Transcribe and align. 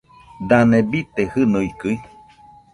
Dane 0.49 0.79
bite 0.89 1.21
jɨnuikɨ? 1.31 1.89